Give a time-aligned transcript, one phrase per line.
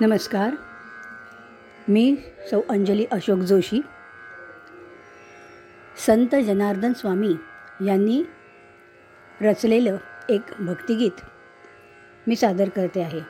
[0.00, 0.50] नमस्कार.
[1.88, 2.16] मी
[2.50, 3.80] सौ अंजली अशोक जोशी.
[6.06, 7.34] संत जनार्दन स्वामी
[7.86, 8.22] यांनी
[9.40, 9.96] रचलेलं
[10.28, 11.20] एक भक्तिगीत
[12.26, 13.20] मी सादर करते आहे.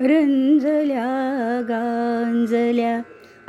[0.00, 3.02] रंजल्या गांजल्या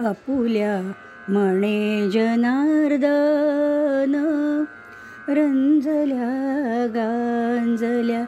[0.07, 0.91] आपुल्या
[1.27, 4.24] म्हणे जनार्दन.
[5.35, 8.23] रंजल्या गांजल्या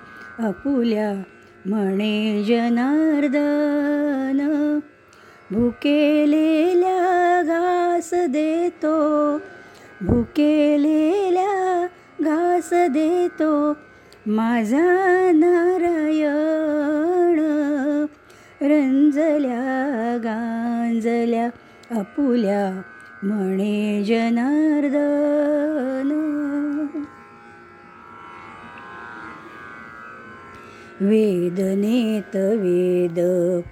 [0.47, 1.11] आपुल्या
[1.65, 4.39] म्हणे जनार्दन
[5.51, 8.97] भुकेलेल्या घास देतो
[10.01, 11.85] भुकेलेल्या
[12.21, 13.77] घास देतो
[14.25, 14.85] माझा
[15.33, 17.39] नारायण.
[18.61, 21.49] रंजल्या गांजल्या
[21.99, 22.81] आपुल्या
[23.23, 26.11] म्हणे जनार्दन.
[31.01, 33.19] वेदनेत वेद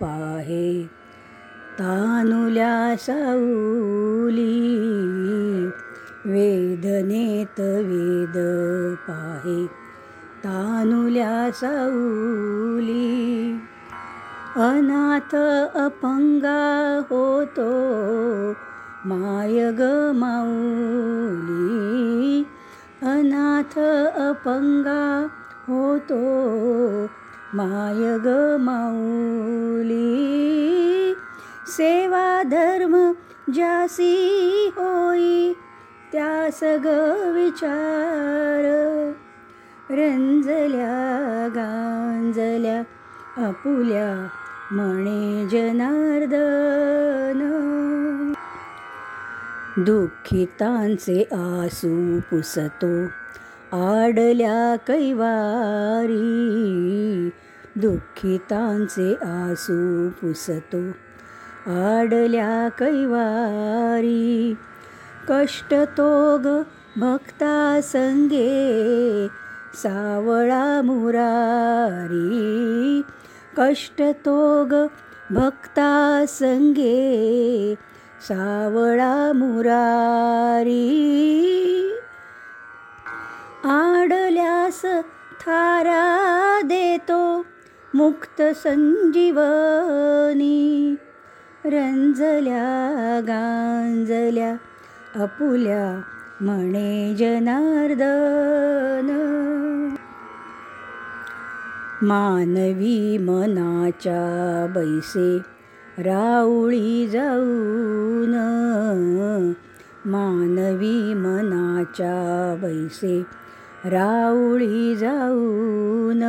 [0.01, 0.89] पाहे.
[1.79, 4.75] तानुल्या साऊली
[6.25, 8.33] वेदनेत वेद
[9.07, 9.67] पाहे.
[10.43, 13.59] तानुल्या साऊली
[14.55, 15.35] अनाथ
[15.77, 17.71] अपंगा होतो
[19.05, 22.43] माय ग माऊली.
[23.01, 23.79] अनाथ
[24.19, 25.27] अपंगा
[25.67, 26.21] होतो
[27.57, 28.27] माय ग
[28.59, 29.93] माऊली
[31.67, 32.95] सेवा धर्म
[33.55, 34.15] जासी
[34.77, 35.53] होई
[36.11, 36.87] त्या सग
[37.35, 38.65] विचार
[39.97, 42.81] रंजल्या गांजल्या
[43.45, 44.09] आपुल्या
[44.71, 46.33] म्हणे जनार्दन।
[49.85, 52.93] दुःखितांचे आसू पुसतो
[53.77, 56.19] आडल्या कैवारी
[57.75, 60.87] दुःखितांचे आसू पुसतो.
[61.67, 64.55] आडल्या कैवारी
[65.29, 66.61] कष्ट तोग
[66.99, 69.27] भक्ता संगे
[69.75, 73.01] सावळा मुरारी
[73.57, 74.87] कष्ट तोग
[75.33, 77.75] भक्ता संगे
[78.21, 80.91] सावळा मुरारी.
[83.63, 84.85] आडल्यास
[85.41, 87.45] थारा देतो
[87.95, 90.95] मुक्त संजीवनी
[91.65, 94.55] रंजल्या गांजल्या
[95.23, 96.01] अपुल्या
[96.41, 99.09] म्हणे जनार्दन.
[102.01, 105.39] मानवी मनाच्या बैसे
[106.03, 108.33] राऊळी जाऊन
[110.05, 113.25] मानवी मनाच्या बैसे
[113.85, 116.23] राऊळी जाऊन.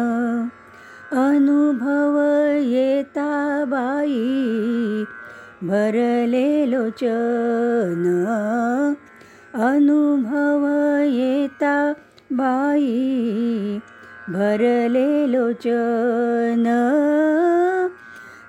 [1.12, 2.16] अनुभव
[2.60, 5.04] येता बाई
[5.62, 8.04] भरले लोचन
[9.54, 10.66] अनुभव
[11.06, 11.92] येता
[12.30, 13.78] बाई
[14.28, 16.64] भरले लोचन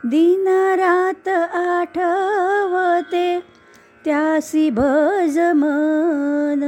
[0.06, 3.40] दिनरात आठवते
[4.06, 6.64] त्यासी भजमन.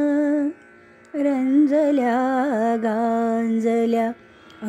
[1.13, 4.11] रंजल्या गांजल्या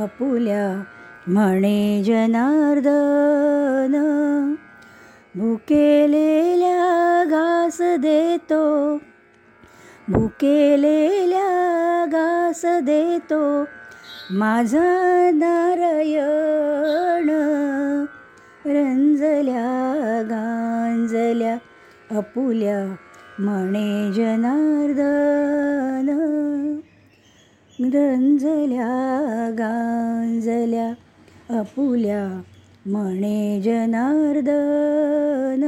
[0.03, 0.83] आपुल्या
[1.31, 3.95] म्हणे जनार्दन
[5.35, 8.97] भुकेलेल्या घास देतो.
[10.09, 11.47] भुकेलेल्या
[12.07, 13.65] घास देतो
[14.31, 17.31] माझा नारायण.
[18.67, 21.57] रंजल्या गांजल्या
[22.17, 22.95] अपुल्या
[23.39, 25.41] म्हणे जनार्दन.
[27.81, 28.89] रंजल्या
[29.59, 30.93] गांजल्या
[31.59, 32.25] अपुल्या
[32.87, 35.65] म्हणे जनार्दन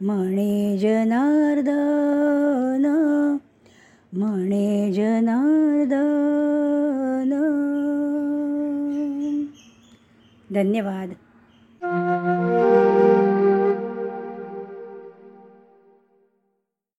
[0.00, 2.86] म्हणे जनार्दन
[4.12, 7.32] म्हणे जनार्दन.
[10.54, 11.12] धन्यवाद.